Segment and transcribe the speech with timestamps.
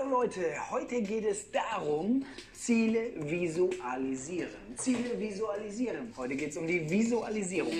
[0.00, 4.50] Hallo Leute, heute geht es darum, Ziele visualisieren.
[4.76, 6.12] Ziele visualisieren.
[6.16, 7.72] Heute geht es um die Visualisierung.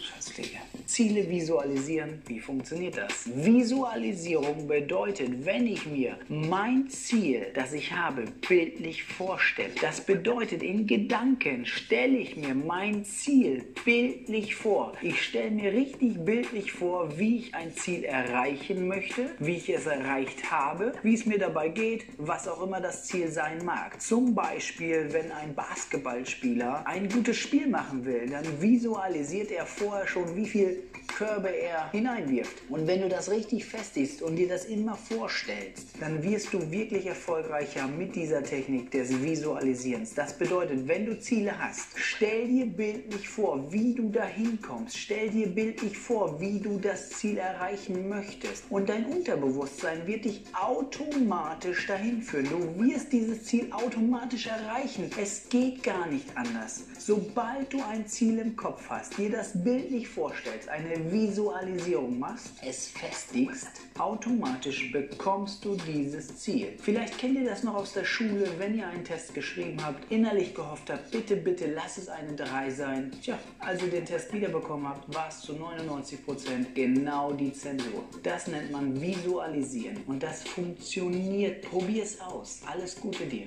[0.00, 0.58] Scheißpflege.
[0.86, 2.22] Ziele visualisieren.
[2.26, 3.28] Wie funktioniert das?
[3.34, 9.74] Visualisierung bedeutet, wenn ich mir mein Ziel, das ich habe, bildlich vorstelle.
[9.80, 14.94] Das bedeutet, in Gedanken stelle ich mir mein Ziel bildlich vor.
[15.02, 19.86] Ich stelle mir richtig bildlich vor, wie ich ein Ziel erreichen möchte, wie ich es
[19.86, 24.00] erreicht habe, wie es mir dabei geht, was auch immer das Ziel sein mag.
[24.00, 30.34] Zum Beispiel, wenn ein Basketballspieler ein gutes Spiel machen will, dann visualisiert er vorher schon,
[30.34, 30.82] wie viel
[31.18, 32.62] Körbe er hineinwirft.
[32.68, 37.06] Und wenn du das richtig festigst und dir das immer vorstellst, dann wirst du wirklich
[37.06, 40.14] erfolgreicher mit dieser Technik des Visualisierens.
[40.14, 44.96] Das bedeutet, wenn du Ziele hast, stell dir bildlich vor, wie du dahin kommst.
[44.96, 48.62] Stell dir bildlich vor, wie du das Ziel erreichen möchtest.
[48.70, 52.48] Und dein Unterbewusstsein wird dich automatisch dahin führen.
[52.48, 55.10] Du wirst dieses Ziel automatisch erreichen.
[55.20, 56.84] Es geht gar nicht anders.
[56.96, 62.88] Sobald du ein Ziel im Kopf hast, dir das bildlich vorstellst, eine Visualisierung machst, es
[62.88, 66.74] festigst, automatisch bekommst du dieses Ziel.
[66.78, 70.54] Vielleicht kennt ihr das noch aus der Schule, wenn ihr einen Test geschrieben habt, innerlich
[70.54, 73.12] gehofft habt, bitte, bitte lass es eine 3 sein.
[73.22, 78.04] Tja, als ihr den Test wiederbekommen habt, war es zu 99% genau die Zensur.
[78.22, 81.62] Das nennt man Visualisieren und das funktioniert.
[81.62, 82.60] Probier es aus.
[82.66, 83.46] Alles Gute dir.